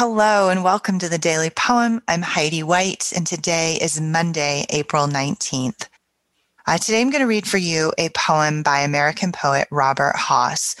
Hello 0.00 0.48
and 0.48 0.62
welcome 0.62 1.00
to 1.00 1.08
the 1.08 1.18
Daily 1.18 1.50
Poem. 1.50 2.02
I'm 2.06 2.22
Heidi 2.22 2.62
White, 2.62 3.12
and 3.16 3.26
today 3.26 3.80
is 3.82 4.00
Monday, 4.00 4.64
April 4.70 5.08
19th. 5.08 5.88
Uh, 6.68 6.76
today 6.76 7.00
I'm 7.00 7.08
going 7.08 7.22
to 7.22 7.26
read 7.26 7.46
for 7.46 7.56
you 7.56 7.94
a 7.96 8.10
poem 8.10 8.62
by 8.62 8.80
American 8.80 9.32
poet 9.32 9.66
Robert 9.70 10.14
Hass. 10.16 10.76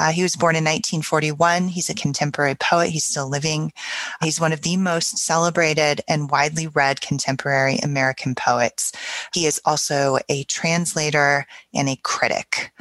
Uh, 0.00 0.10
he 0.10 0.24
was 0.24 0.34
born 0.34 0.56
in 0.56 0.64
1941. 0.64 1.68
He's 1.68 1.88
a 1.88 1.94
contemporary 1.94 2.56
poet. 2.56 2.88
He's 2.88 3.04
still 3.04 3.28
living. 3.28 3.72
He's 4.20 4.40
one 4.40 4.52
of 4.52 4.62
the 4.62 4.76
most 4.76 5.16
celebrated 5.16 6.00
and 6.08 6.28
widely 6.28 6.66
read 6.66 7.02
contemporary 7.02 7.76
American 7.84 8.34
poets. 8.34 8.90
He 9.32 9.46
is 9.46 9.60
also 9.64 10.18
a 10.28 10.42
translator 10.44 11.46
and 11.72 11.88
a 11.88 11.94
critic. 12.02 12.72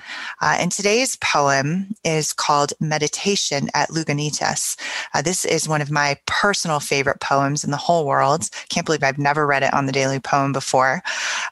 Uh, 0.42 0.57
and 0.60 0.71
today's 0.71 1.15
poem 1.18 1.93
is 2.04 2.33
called 2.33 2.74
Meditation 2.79 3.69
at 3.75 3.89
Lagunitas. 3.89 4.79
Uh, 5.14 5.21
this 5.21 5.46
is 5.46 5.69
one 5.69 5.83
of 5.83 5.92
my 5.92 6.18
personal 6.25 6.79
favorite 6.79 7.19
poems 7.19 7.64
in 7.64 7.69
the 7.69 7.78
whole 7.78 8.07
world. 8.07 8.50
Can't 8.69 8.87
believe 8.87 9.04
I've 9.04 9.19
never 9.19 9.46
read 9.46 9.61
it 9.61 9.75
on 9.75 9.86
the 9.86 9.92
Daily 9.92 10.19
Poem 10.19 10.54
before. 10.54 11.04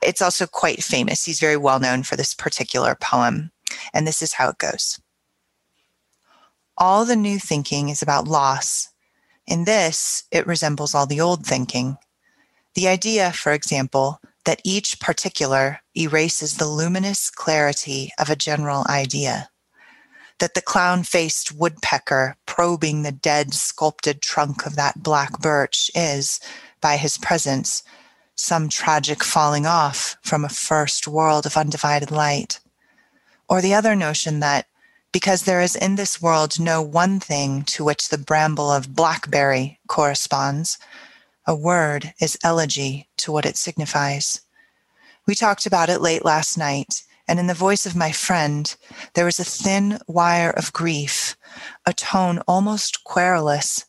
It's 0.01 0.23
also 0.23 0.47
quite 0.47 0.81
famous. 0.83 0.94
He's 1.03 1.39
very 1.39 1.57
well 1.57 1.79
known 1.79 2.03
for 2.03 2.15
this 2.15 2.33
particular 2.33 2.95
poem. 2.95 3.51
And 3.93 4.07
this 4.07 4.21
is 4.21 4.33
how 4.33 4.49
it 4.49 4.57
goes. 4.57 4.99
All 6.77 7.05
the 7.05 7.15
new 7.15 7.39
thinking 7.39 7.89
is 7.89 8.01
about 8.01 8.27
loss. 8.27 8.89
In 9.47 9.65
this, 9.65 10.23
it 10.31 10.47
resembles 10.47 10.93
all 10.95 11.05
the 11.05 11.21
old 11.21 11.45
thinking. 11.45 11.97
The 12.75 12.87
idea, 12.87 13.31
for 13.31 13.53
example, 13.53 14.19
that 14.45 14.61
each 14.63 14.99
particular 14.99 15.79
erases 15.95 16.57
the 16.57 16.67
luminous 16.67 17.29
clarity 17.29 18.11
of 18.19 18.29
a 18.29 18.35
general 18.35 18.85
idea. 18.89 19.49
That 20.39 20.53
the 20.53 20.61
clown 20.61 21.03
faced 21.03 21.53
woodpecker 21.53 22.37
probing 22.45 23.03
the 23.03 23.11
dead 23.11 23.53
sculpted 23.53 24.21
trunk 24.21 24.65
of 24.65 24.75
that 24.75 25.01
black 25.01 25.39
birch 25.39 25.89
is, 25.95 26.39
by 26.81 26.97
his 26.97 27.17
presence, 27.17 27.83
some 28.35 28.69
tragic 28.69 29.23
falling 29.23 29.65
off 29.65 30.17
from 30.21 30.43
a 30.43 30.49
first 30.49 31.07
world 31.07 31.45
of 31.45 31.57
undivided 31.57 32.11
light. 32.11 32.59
Or 33.47 33.61
the 33.61 33.73
other 33.73 33.95
notion 33.95 34.39
that 34.41 34.67
because 35.11 35.43
there 35.43 35.61
is 35.61 35.77
in 35.77 35.95
this 35.95 36.21
world 36.21 36.59
no 36.59 36.81
one 36.81 37.21
thing 37.21 37.63
to 37.63 37.85
which 37.85 38.09
the 38.09 38.17
bramble 38.17 38.69
of 38.69 38.93
blackberry 38.93 39.79
corresponds, 39.87 40.77
a 41.47 41.55
word 41.55 42.13
is 42.19 42.37
elegy 42.43 43.07
to 43.15 43.31
what 43.31 43.45
it 43.45 43.55
signifies. 43.55 44.41
We 45.25 45.33
talked 45.33 45.65
about 45.65 45.89
it 45.89 46.01
late 46.01 46.25
last 46.25 46.57
night, 46.57 47.03
and 47.29 47.39
in 47.39 47.47
the 47.47 47.53
voice 47.53 47.85
of 47.85 47.95
my 47.95 48.11
friend, 48.11 48.75
there 49.13 49.23
was 49.23 49.39
a 49.39 49.45
thin 49.45 49.99
wire 50.05 50.49
of 50.49 50.73
grief, 50.73 51.37
a 51.85 51.93
tone 51.93 52.39
almost 52.47 53.05
querulous. 53.05 53.85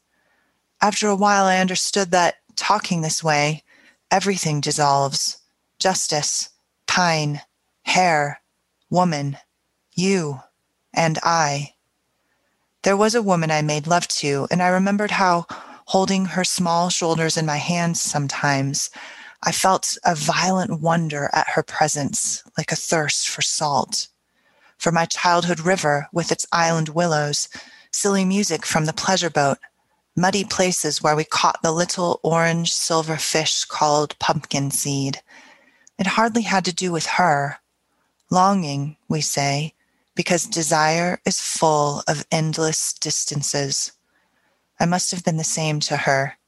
After 0.80 1.08
a 1.08 1.16
while, 1.16 1.46
I 1.46 1.58
understood 1.58 2.12
that 2.12 2.36
talking 2.54 3.00
this 3.00 3.24
way 3.24 3.64
Everything 4.10 4.60
dissolves 4.60 5.38
justice, 5.78 6.50
pine, 6.86 7.42
hair, 7.82 8.40
woman, 8.88 9.36
you, 9.92 10.40
and 10.94 11.18
I. 11.22 11.74
There 12.82 12.96
was 12.96 13.14
a 13.14 13.22
woman 13.22 13.50
I 13.50 13.62
made 13.62 13.86
love 13.86 14.06
to, 14.08 14.46
and 14.50 14.62
I 14.62 14.68
remembered 14.68 15.10
how, 15.10 15.46
holding 15.86 16.26
her 16.26 16.44
small 16.44 16.88
shoulders 16.88 17.36
in 17.36 17.46
my 17.46 17.56
hands 17.56 18.00
sometimes, 18.00 18.90
I 19.42 19.52
felt 19.52 19.98
a 20.04 20.14
violent 20.14 20.80
wonder 20.80 21.30
at 21.32 21.50
her 21.50 21.62
presence, 21.62 22.42
like 22.56 22.72
a 22.72 22.76
thirst 22.76 23.28
for 23.28 23.42
salt. 23.42 24.08
For 24.78 24.92
my 24.92 25.04
childhood 25.06 25.60
river 25.60 26.08
with 26.12 26.32
its 26.32 26.46
island 26.52 26.90
willows, 26.90 27.48
silly 27.92 28.24
music 28.24 28.64
from 28.64 28.84
the 28.84 28.92
pleasure 28.92 29.30
boat, 29.30 29.58
muddy 30.16 30.44
places 30.44 31.02
where 31.02 31.14
we 31.14 31.24
caught 31.24 31.62
the 31.62 31.72
little 31.72 32.18
orange 32.22 32.72
silver 32.72 33.16
fish 33.16 33.64
called 33.64 34.18
pumpkin 34.18 34.70
seed. 34.70 35.20
It 35.98 36.06
hardly 36.06 36.42
had 36.42 36.64
to 36.64 36.74
do 36.74 36.90
with 36.90 37.06
her. 37.06 37.58
Longing, 38.30 38.96
we 39.08 39.20
say, 39.20 39.74
because 40.14 40.46
desire 40.46 41.20
is 41.26 41.40
full 41.40 42.02
of 42.08 42.26
endless 42.32 42.94
distances. 42.94 43.92
I 44.80 44.86
must 44.86 45.10
have 45.10 45.22
been 45.22 45.36
the 45.36 45.44
same 45.44 45.80
to 45.80 45.96
her. 45.98 46.38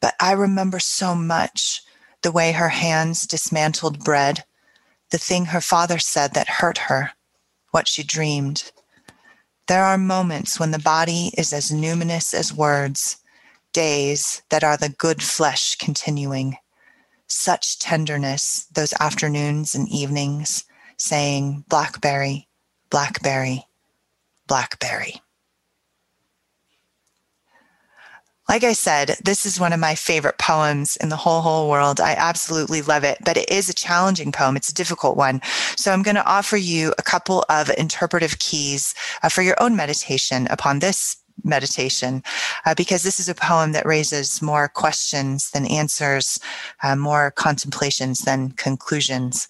But 0.00 0.14
I 0.20 0.32
remember 0.32 0.78
so 0.78 1.14
much 1.14 1.82
the 2.22 2.32
way 2.32 2.52
her 2.52 2.68
hands 2.68 3.26
dismantled 3.26 4.04
bread, 4.04 4.44
the 5.10 5.18
thing 5.18 5.46
her 5.46 5.60
father 5.60 5.98
said 5.98 6.34
that 6.34 6.48
hurt 6.48 6.78
her, 6.78 7.12
what 7.70 7.88
she 7.88 8.02
dreamed. 8.02 8.72
There 9.68 9.84
are 9.84 9.98
moments 9.98 10.60
when 10.60 10.70
the 10.70 10.78
body 10.78 11.32
is 11.36 11.52
as 11.52 11.72
numinous 11.72 12.32
as 12.32 12.52
words, 12.52 13.16
days 13.72 14.42
that 14.50 14.62
are 14.62 14.76
the 14.76 14.90
good 14.90 15.20
flesh 15.20 15.74
continuing. 15.74 16.56
Such 17.26 17.80
tenderness, 17.80 18.66
those 18.72 18.94
afternoons 19.00 19.74
and 19.74 19.88
evenings, 19.88 20.64
saying, 20.96 21.64
Blackberry, 21.68 22.46
Blackberry, 22.90 23.64
Blackberry. 24.46 25.20
Like 28.48 28.62
I 28.62 28.74
said, 28.74 29.16
this 29.24 29.44
is 29.44 29.58
one 29.58 29.72
of 29.72 29.80
my 29.80 29.96
favorite 29.96 30.38
poems 30.38 30.96
in 30.96 31.08
the 31.08 31.16
whole, 31.16 31.40
whole 31.40 31.68
world. 31.68 32.00
I 32.00 32.12
absolutely 32.12 32.80
love 32.80 33.02
it, 33.02 33.18
but 33.24 33.36
it 33.36 33.50
is 33.50 33.68
a 33.68 33.74
challenging 33.74 34.30
poem. 34.30 34.56
It's 34.56 34.70
a 34.70 34.74
difficult 34.74 35.16
one. 35.16 35.40
So 35.76 35.90
I'm 35.90 36.02
going 36.02 36.14
to 36.14 36.26
offer 36.26 36.56
you 36.56 36.94
a 36.96 37.02
couple 37.02 37.44
of 37.48 37.70
interpretive 37.76 38.38
keys 38.38 38.94
uh, 39.22 39.28
for 39.28 39.42
your 39.42 39.60
own 39.60 39.74
meditation 39.74 40.46
upon 40.48 40.78
this 40.78 41.16
meditation 41.44 42.22
uh, 42.64 42.74
because 42.74 43.02
this 43.02 43.20
is 43.20 43.28
a 43.28 43.34
poem 43.34 43.72
that 43.72 43.84
raises 43.84 44.40
more 44.40 44.68
questions 44.68 45.50
than 45.50 45.66
answers, 45.66 46.38
uh, 46.82 46.96
more 46.96 47.32
contemplations 47.32 48.20
than 48.20 48.52
conclusions. 48.52 49.48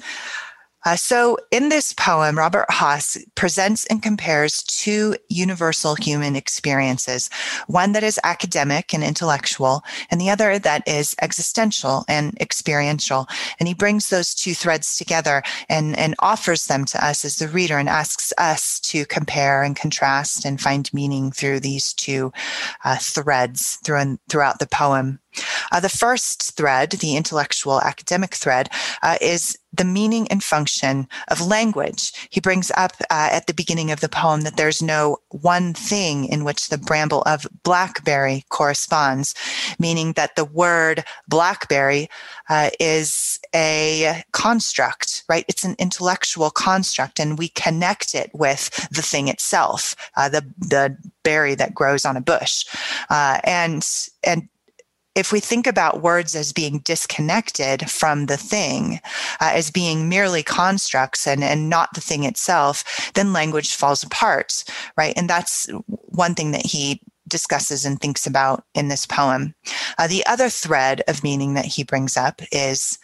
Uh, 0.87 0.95
so, 0.95 1.37
in 1.51 1.69
this 1.69 1.93
poem, 1.93 2.39
Robert 2.39 2.67
Hass 2.71 3.19
presents 3.35 3.87
and 3.87 4.01
compares 4.01 4.63
two 4.63 5.17
universal 5.29 5.97
human 5.97 6.37
experiences 6.37 7.29
one 7.67 7.91
that 7.91 8.05
is 8.05 8.21
academic 8.23 8.95
and 8.95 9.03
intellectual, 9.03 9.83
and 10.13 10.21
the 10.21 10.31
other 10.31 10.61
that 10.61 10.87
is 10.87 11.17
existential 11.21 12.05
and 12.07 12.41
experiential. 12.41 13.27
And 13.59 13.67
he 13.67 13.75
brings 13.75 14.11
those 14.11 14.33
two 14.33 14.55
threads 14.55 14.97
together 14.97 15.43
and, 15.69 15.99
and 15.99 16.15
offers 16.21 16.67
them 16.67 16.85
to 16.85 17.05
us 17.05 17.25
as 17.25 17.39
the 17.39 17.49
reader 17.49 17.79
and 17.79 17.89
asks 17.89 18.33
us 18.39 18.79
to 18.81 19.07
compare 19.07 19.65
and 19.65 19.75
contrast 19.75 20.45
and 20.45 20.61
find 20.61 20.89
meaning 20.95 21.33
through 21.33 21.61
these 21.61 21.93
two 21.95 22.33
uh, 22.85 22.97
threads 23.01 23.81
through, 23.85 24.21
throughout 24.29 24.61
the 24.61 24.69
poem. 24.69 25.19
Uh, 25.73 25.81
the 25.81 25.89
first 25.89 26.57
thread, 26.57 26.91
the 26.91 27.17
intellectual 27.17 27.81
academic 27.81 28.35
thread, 28.35 28.69
uh, 29.03 29.17
is 29.21 29.59
the 29.77 29.85
meaning 29.85 30.27
and 30.29 30.43
function 30.43 31.07
of 31.29 31.47
language. 31.47 32.13
He 32.31 32.41
brings 32.41 32.71
up 32.77 32.93
uh, 33.11 33.29
at 33.33 33.47
the 33.47 33.55
beginning 33.55 33.91
of 33.91 34.01
the 34.01 34.09
poem 34.09 34.43
that 34.43 34.57
there's 34.57 34.83
no 34.83 35.19
one 35.29 35.75
thing 35.75 36.25
in 36.25 36.45
which 36.45 36.69
the 36.69 36.79
bramble 36.79 37.23
of 37.23 37.47
blackberry 37.63 38.45
corresponds, 38.49 39.35
meaning 39.79 40.13
that 40.15 40.37
the 40.37 40.45
word 40.45 41.05
blackberry 41.29 42.09
uh, 42.49 42.71
is 42.81 43.39
a 43.55 44.23
construct, 44.33 45.25
right? 45.29 45.45
It's 45.49 45.65
an 45.65 45.77
intellectual 45.79 46.51
construct, 46.51 47.21
and 47.21 47.39
we 47.39 47.49
connect 47.49 48.15
it 48.15 48.31
with 48.33 48.71
the 48.91 49.03
thing 49.03 49.29
itself, 49.29 49.95
uh, 50.17 50.29
the 50.29 50.43
the 50.59 50.97
berry 51.23 51.55
that 51.57 51.75
grows 51.75 52.05
on 52.05 52.17
a 52.17 52.21
bush, 52.21 52.65
uh, 53.11 53.41
and 53.45 53.87
and 54.25 54.49
if 55.17 55.33
we 55.33 55.41
think 55.41 55.67
about 55.67 56.03
words 56.03 56.37
as 56.37 56.53
being 56.53 56.79
disconnected 56.81 57.91
from 57.91 58.27
the 58.27 58.37
thing, 58.37 59.01
uh, 59.41 59.51
as 59.55 59.71
being 59.71 60.09
merely 60.09 60.43
constructs 60.43 61.27
and, 61.27 61.43
and 61.43 61.71
not 61.71 61.95
the 61.95 62.03
thing 62.03 62.25
itself, 62.25 63.11
then 63.15 63.33
language 63.33 63.75
falls 63.75 64.03
apart, 64.03 64.63
right? 64.97 65.15
And 65.17 65.29
that's 65.29 65.69
one 65.87 66.35
thing 66.35 66.53
that 66.53 66.67
he 66.67 67.01
discusses 67.29 67.85
and 67.85 68.01
thinks 68.01 68.27
about 68.27 68.65
in 68.75 68.89
this 68.89 69.07
poem. 69.07 69.55
Uh, 69.99 70.07
the 70.07 70.25
other 70.27 70.49
thread 70.49 71.03
of 71.09 71.25
meaning 71.25 71.55
that 71.55 71.65
he 71.65 71.83
brings 71.83 72.17
up 72.17 72.43
is 72.53 72.99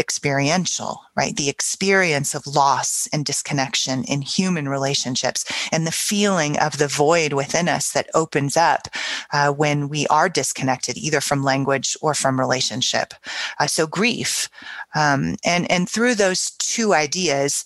experiential, 0.00 1.02
right? 1.16 1.36
The 1.36 1.48
experience 1.48 2.34
of 2.34 2.46
loss 2.46 3.06
and 3.12 3.24
disconnection 3.24 4.02
in 4.04 4.22
human 4.22 4.68
relationships 4.68 5.44
and 5.70 5.86
the 5.86 5.92
feeling 5.92 6.58
of 6.58 6.78
the 6.78 6.88
void 6.88 7.34
within 7.34 7.68
us 7.68 7.92
that 7.92 8.10
opens 8.14 8.56
up 8.56 8.88
uh, 9.32 9.52
when 9.52 9.88
we 9.88 10.06
are 10.08 10.28
disconnected, 10.28 10.96
either 10.96 11.20
from 11.20 11.44
language 11.44 11.96
or 12.00 12.14
from 12.14 12.40
relationship. 12.40 13.14
Uh, 13.60 13.66
so 13.66 13.86
grief. 13.86 14.48
Um, 14.94 15.36
and, 15.44 15.70
and 15.70 15.88
through 15.88 16.16
those 16.16 16.50
two 16.52 16.94
ideas, 16.94 17.64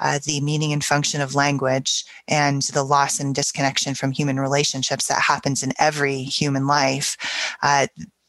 uh, 0.00 0.18
the 0.24 0.40
meaning 0.40 0.72
and 0.72 0.84
function 0.84 1.20
of 1.20 1.34
language 1.34 2.04
and 2.26 2.62
the 2.62 2.82
loss 2.82 3.20
and 3.20 3.34
disconnection 3.34 3.94
from 3.94 4.10
human 4.10 4.40
relationships 4.40 5.06
that 5.06 5.20
happens 5.20 5.62
in 5.62 5.72
every 5.78 6.22
human 6.22 6.66
life. 6.66 7.16
Uh, 7.62 7.86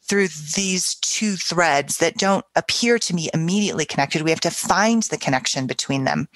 through 0.08 0.28
these 0.28 0.96
two 0.96 1.36
threads 1.36 1.98
that 1.98 2.18
don't 2.18 2.46
appear 2.56 3.00
to 3.00 3.16
me 3.16 3.30
immediately 3.34 3.86
connected. 3.86 4.22
We 4.22 4.30
have 4.30 4.40
to 4.42 4.52
find 4.52 5.04
the 5.04 5.18
connection 5.18 5.66
between 5.66 6.04
them. 6.04 6.28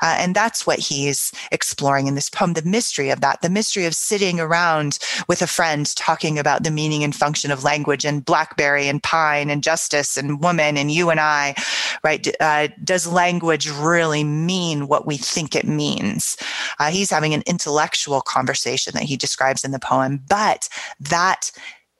Uh, 0.00 0.16
and 0.18 0.34
that's 0.34 0.66
what 0.66 0.78
he's 0.78 1.32
exploring 1.50 2.06
in 2.06 2.14
this 2.14 2.30
poem 2.30 2.52
the 2.52 2.62
mystery 2.62 3.10
of 3.10 3.20
that, 3.20 3.42
the 3.42 3.50
mystery 3.50 3.84
of 3.84 3.94
sitting 3.94 4.38
around 4.38 4.98
with 5.28 5.42
a 5.42 5.46
friend 5.46 5.94
talking 5.96 6.38
about 6.38 6.62
the 6.62 6.70
meaning 6.70 7.02
and 7.02 7.14
function 7.14 7.50
of 7.50 7.64
language 7.64 8.04
and 8.04 8.24
blackberry 8.24 8.88
and 8.88 9.02
pine 9.02 9.50
and 9.50 9.62
justice 9.62 10.16
and 10.16 10.42
woman 10.42 10.76
and 10.76 10.90
you 10.90 11.10
and 11.10 11.20
I, 11.20 11.54
right? 12.04 12.28
Uh, 12.40 12.68
does 12.84 13.06
language 13.06 13.68
really 13.70 14.24
mean 14.24 14.86
what 14.86 15.06
we 15.06 15.16
think 15.16 15.56
it 15.56 15.66
means? 15.66 16.36
Uh, 16.78 16.90
he's 16.90 17.10
having 17.10 17.34
an 17.34 17.42
intellectual 17.46 18.20
conversation 18.20 18.92
that 18.94 19.02
he 19.02 19.16
describes 19.16 19.64
in 19.64 19.72
the 19.72 19.78
poem, 19.78 20.22
but 20.28 20.68
that 21.00 21.50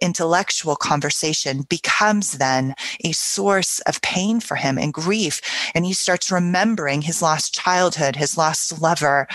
intellectual 0.00 0.76
conversation 0.76 1.62
becomes 1.62 2.32
then 2.32 2.75
a 3.04 3.12
source 3.12 3.81
of 3.81 4.02
pain 4.02 4.40
for 4.40 4.56
him 4.56 4.78
and 4.78 4.93
grief. 4.93 5.40
And 5.75 5.84
he 5.87 5.93
starts 5.93 6.31
remembering 6.31 7.02
his 7.02 7.22
lost 7.22 7.54
childhood 7.54 8.16
his 8.16 8.37
lost 8.37 8.81
lover 8.81 9.26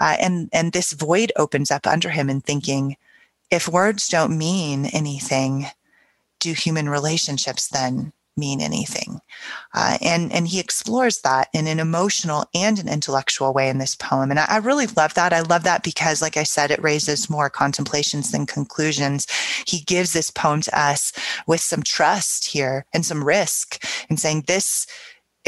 uh, 0.00 0.16
and 0.20 0.48
and 0.52 0.72
this 0.72 0.92
void 0.92 1.32
opens 1.36 1.70
up 1.70 1.86
under 1.86 2.10
him 2.10 2.28
and 2.28 2.44
thinking 2.44 2.96
if 3.50 3.68
words 3.68 4.08
don't 4.08 4.36
mean 4.36 4.86
anything 4.86 5.66
do 6.38 6.52
human 6.52 6.88
relationships 6.88 7.68
then 7.68 8.12
mean 8.38 8.60
anything. 8.60 9.20
Uh, 9.74 9.98
and, 10.00 10.32
and 10.32 10.48
he 10.48 10.60
explores 10.60 11.20
that 11.20 11.48
in 11.52 11.66
an 11.66 11.78
emotional 11.78 12.46
and 12.54 12.78
an 12.78 12.88
intellectual 12.88 13.52
way 13.52 13.68
in 13.68 13.78
this 13.78 13.94
poem. 13.94 14.30
And 14.30 14.40
I, 14.40 14.46
I 14.48 14.56
really 14.58 14.86
love 14.86 15.14
that. 15.14 15.32
I 15.32 15.40
love 15.40 15.64
that 15.64 15.82
because, 15.82 16.22
like 16.22 16.36
I 16.36 16.44
said, 16.44 16.70
it 16.70 16.82
raises 16.82 17.28
more 17.28 17.50
contemplations 17.50 18.30
than 18.30 18.46
conclusions. 18.46 19.26
He 19.66 19.80
gives 19.80 20.12
this 20.12 20.30
poem 20.30 20.62
to 20.62 20.80
us 20.80 21.12
with 21.46 21.60
some 21.60 21.82
trust 21.82 22.46
here 22.46 22.86
and 22.94 23.04
some 23.04 23.24
risk 23.24 23.84
in 24.08 24.16
saying, 24.16 24.44
This 24.46 24.86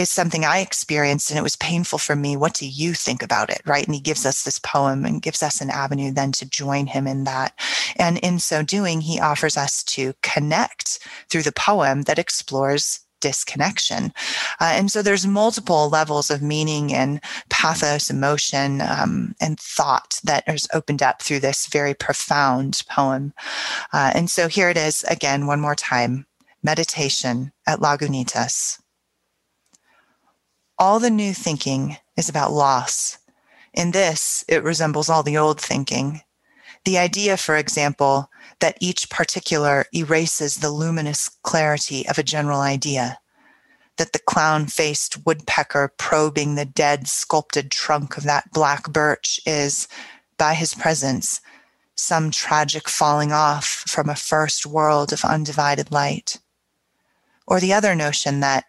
is 0.01 0.11
something 0.11 0.45
I 0.45 0.59
experienced 0.59 1.31
and 1.31 1.39
it 1.39 1.43
was 1.43 1.57
painful 1.57 1.99
for 1.99 2.17
me. 2.17 2.37
What 2.37 2.55
do 2.55 2.67
you 2.67 2.95
think 2.95 3.23
about 3.23 3.51
it? 3.51 3.61
Right. 3.65 3.87
And 3.87 3.95
he 3.95 4.01
gives 4.01 4.27
us 4.27 4.43
this 4.43 4.59
poem 4.59 5.05
and 5.05 5.23
gives 5.23 5.43
us 5.43 5.61
an 5.61 5.71
avenue 5.71 6.11
then 6.11 6.33
to 6.33 6.49
join 6.49 6.87
him 6.87 7.07
in 7.07 7.25
that. 7.25 7.59
And 7.97 8.19
in 8.19 8.39
so 8.39 8.63
doing, 8.63 9.03
he 9.03 9.21
offers 9.21 9.57
us 9.57 9.85
to 9.85 10.15
connect 10.23 10.99
through 11.29 11.43
the 11.43 11.53
poem 11.53 12.03
that 12.03 12.19
explores 12.19 13.01
disconnection. 13.21 14.13
Uh, 14.61 14.73
and 14.73 14.91
so 14.91 15.03
there's 15.03 15.27
multiple 15.27 15.91
levels 15.91 16.31
of 16.31 16.41
meaning 16.41 16.93
and 16.93 17.21
pathos, 17.51 18.09
emotion, 18.09 18.81
um, 18.81 19.35
and 19.41 19.61
thought 19.61 20.19
that 20.25 20.43
is 20.49 20.67
opened 20.73 21.03
up 21.03 21.21
through 21.21 21.41
this 21.41 21.67
very 21.67 21.93
profound 21.93 22.83
poem. 22.89 23.35
Uh, 23.93 24.11
and 24.15 24.31
so 24.31 24.49
here 24.49 24.71
it 24.71 24.79
is 24.79 25.05
again, 25.05 25.47
one 25.47 25.61
more 25.61 25.75
time 25.75 26.27
meditation 26.63 27.53
at 27.67 27.81
Lagunitas. 27.81 28.79
All 30.81 30.99
the 30.99 31.11
new 31.11 31.35
thinking 31.35 31.99
is 32.17 32.31
about 32.31 32.55
loss. 32.55 33.19
In 33.75 33.91
this, 33.91 34.47
it 34.49 34.63
resembles 34.63 35.11
all 35.11 35.23
the 35.23 35.37
old 35.37 35.61
thinking. 35.61 36.23
The 36.87 36.97
idea, 36.97 37.37
for 37.37 37.55
example, 37.57 38.31
that 38.61 38.79
each 38.81 39.11
particular 39.11 39.85
erases 39.95 40.57
the 40.57 40.71
luminous 40.71 41.29
clarity 41.43 42.09
of 42.09 42.17
a 42.19 42.23
general 42.23 42.63
idea, 42.63 43.19
that 43.99 44.15
the 44.15 44.21
clown 44.21 44.69
faced 44.69 45.27
woodpecker 45.27 45.93
probing 45.99 46.55
the 46.55 46.65
dead 46.65 47.07
sculpted 47.09 47.71
trunk 47.71 48.17
of 48.17 48.23
that 48.25 48.51
black 48.55 48.91
birch 48.91 49.39
is, 49.45 49.87
by 50.39 50.55
his 50.55 50.73
presence, 50.73 51.43
some 51.95 52.31
tragic 52.31 52.89
falling 52.89 53.33
off 53.33 53.85
from 53.87 54.09
a 54.09 54.15
first 54.15 54.65
world 54.65 55.13
of 55.13 55.27
undivided 55.27 55.93
light. 55.93 56.39
Or 57.47 57.61
the 57.61 57.75
other 57.75 57.95
notion 57.95 58.41
that 58.41 58.65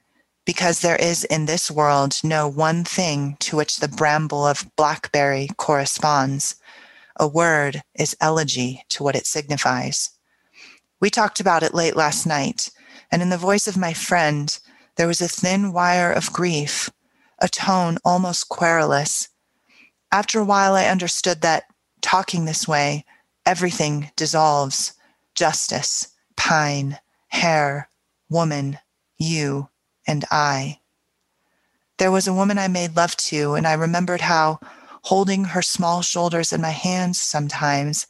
because 0.45 0.81
there 0.81 0.95
is 0.95 1.23
in 1.25 1.45
this 1.45 1.69
world 1.69 2.19
no 2.23 2.47
one 2.47 2.83
thing 2.83 3.37
to 3.39 3.55
which 3.55 3.77
the 3.77 3.87
bramble 3.87 4.45
of 4.45 4.69
blackberry 4.75 5.49
corresponds. 5.57 6.55
A 7.17 7.27
word 7.27 7.83
is 7.95 8.17
elegy 8.19 8.83
to 8.89 9.03
what 9.03 9.15
it 9.15 9.27
signifies. 9.27 10.11
We 10.99 11.09
talked 11.09 11.39
about 11.39 11.63
it 11.63 11.73
late 11.73 11.95
last 11.95 12.25
night, 12.25 12.69
and 13.11 13.21
in 13.21 13.29
the 13.29 13.37
voice 13.37 13.67
of 13.67 13.77
my 13.77 13.93
friend, 13.93 14.57
there 14.95 15.07
was 15.07 15.21
a 15.21 15.27
thin 15.27 15.73
wire 15.73 16.11
of 16.11 16.33
grief, 16.33 16.89
a 17.39 17.47
tone 17.47 17.97
almost 18.05 18.49
querulous. 18.49 19.29
After 20.11 20.39
a 20.39 20.45
while, 20.45 20.75
I 20.75 20.85
understood 20.85 21.41
that, 21.41 21.63
talking 22.01 22.45
this 22.45 22.67
way, 22.67 23.05
everything 23.45 24.11
dissolves 24.15 24.93
justice, 25.35 26.07
pine, 26.35 26.99
hair, 27.29 27.89
woman, 28.29 28.77
you 29.17 29.69
and 30.11 30.25
I. 30.29 30.79
There 31.97 32.11
was 32.11 32.27
a 32.27 32.33
woman 32.33 32.57
I 32.57 32.67
made 32.67 32.95
love 32.97 33.15
to, 33.17 33.55
and 33.55 33.65
I 33.65 33.73
remembered 33.73 34.21
how, 34.21 34.59
holding 35.03 35.45
her 35.45 35.61
small 35.61 36.01
shoulders 36.01 36.51
in 36.51 36.61
my 36.61 36.69
hands 36.69 37.19
sometimes, 37.19 38.05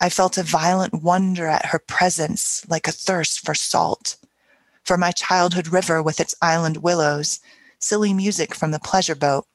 I 0.00 0.08
felt 0.08 0.38
a 0.38 0.42
violent 0.42 1.02
wonder 1.02 1.46
at 1.46 1.66
her 1.66 1.78
presence, 1.78 2.64
like 2.68 2.88
a 2.88 2.92
thirst 2.92 3.44
for 3.44 3.54
salt, 3.54 4.16
for 4.84 4.96
my 4.96 5.12
childhood 5.12 5.68
river 5.68 6.02
with 6.02 6.18
its 6.18 6.34
island 6.40 6.78
willows, 6.78 7.40
silly 7.78 8.14
music 8.14 8.54
from 8.54 8.70
the 8.70 8.80
pleasure 8.80 9.14
boat, 9.14 9.46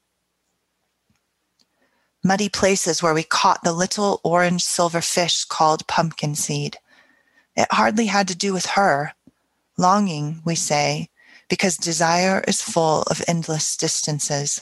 muddy 2.24 2.50
places 2.50 3.01
where 3.01 3.13
we 3.13 3.24
caught 3.24 3.63
the 3.63 3.74
little 3.74 4.21
orange 4.24 4.62
silver 4.63 5.01
fish 5.01 5.45
called 5.45 5.88
pumpkin 5.88 6.36
seed. 6.36 6.77
It 7.56 7.68
hardly 7.71 8.06
had 8.06 8.27
to 8.27 8.36
do 8.36 8.53
with 8.53 8.68
her. 8.77 9.13
Longing, 9.77 10.41
we 10.45 10.56
say, 10.56 11.09
because 11.50 11.75
desire 11.78 12.44
is 12.48 12.62
full 12.62 13.01
of 13.04 13.24
endless 13.28 13.75
distances. 13.75 14.62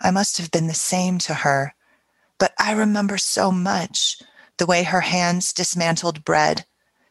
I 0.00 0.10
must 0.10 0.38
have 0.38 0.50
been 0.50 0.66
the 0.66 0.74
same 0.74 1.18
to 1.18 1.34
her, 1.34 1.74
but 2.38 2.52
I 2.58 2.72
remember 2.72 3.18
so 3.18 3.52
much 3.52 4.20
the 4.56 4.66
way 4.66 4.82
her 4.82 5.02
hands 5.02 5.52
dismantled 5.52 6.24
bread, 6.24 6.64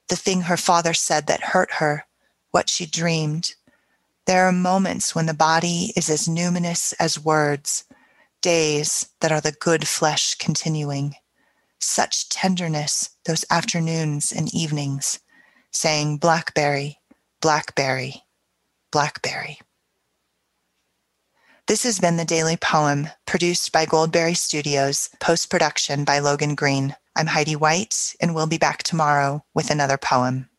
the 0.09 0.15
thing 0.15 0.41
her 0.41 0.57
father 0.57 0.93
said 0.93 1.27
that 1.27 1.41
hurt 1.41 1.73
her, 1.75 2.05
what 2.51 2.69
she 2.69 2.85
dreamed. 2.85 3.55
There 4.25 4.45
are 4.45 4.51
moments 4.51 5.13
when 5.15 5.25
the 5.25 5.33
body 5.33 5.93
is 5.95 6.09
as 6.09 6.27
numinous 6.27 6.93
as 6.99 7.23
words, 7.23 7.85
days 8.41 9.09
that 9.21 9.31
are 9.31 9.41
the 9.41 9.51
good 9.51 9.87
flesh 9.87 10.35
continuing. 10.35 11.15
Such 11.79 12.29
tenderness 12.29 13.11
those 13.25 13.45
afternoons 13.51 14.31
and 14.31 14.53
evenings, 14.53 15.19
saying, 15.71 16.17
Blackberry, 16.17 16.99
Blackberry. 17.41 18.23
Blackberry. 18.91 19.59
This 21.67 21.83
has 21.83 21.99
been 21.99 22.15
the 22.15 22.23
Daily 22.23 22.55
Poem, 22.55 23.09
produced 23.25 23.73
by 23.73 23.85
Goldberry 23.85 24.33
Studios, 24.33 25.09
post 25.19 25.49
production 25.49 26.05
by 26.05 26.19
Logan 26.19 26.55
Green. 26.55 26.95
I'm 27.13 27.27
Heidi 27.27 27.57
White, 27.57 28.15
and 28.21 28.33
we'll 28.33 28.47
be 28.47 28.57
back 28.57 28.83
tomorrow 28.83 29.43
with 29.53 29.69
another 29.69 29.97
poem. 29.97 30.49